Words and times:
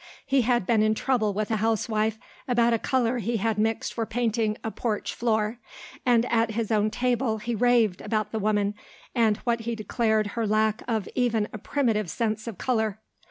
He 0.25 0.41
had 0.41 0.65
been 0.65 0.81
in 0.81 0.95
trouble 0.95 1.31
with 1.31 1.51
a 1.51 1.57
housewife 1.57 2.17
about 2.47 2.73
a 2.73 2.79
colour 2.79 3.19
he 3.19 3.37
had 3.37 3.59
mixed 3.59 3.93
for 3.93 4.07
painting 4.07 4.57
a 4.63 4.71
porch 4.71 5.13
floor 5.13 5.59
and 6.07 6.25
at 6.31 6.49
his 6.53 6.71
own 6.71 6.89
table 6.89 7.37
he 7.37 7.53
raved 7.53 8.01
about 8.01 8.31
the 8.31 8.39
woman 8.39 8.73
and 9.13 9.37
what 9.43 9.59
he 9.59 9.75
declared 9.75 10.29
her 10.33 10.47
lack 10.47 10.81
of 10.87 11.07
even 11.13 11.47
a 11.53 11.59
primitive 11.59 12.09
sense 12.09 12.47
of 12.47 12.57
colour. 12.57 12.97